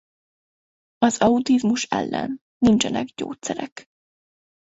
[0.97, 3.85] Az autizmus ellen nincsenek gyógyszerek.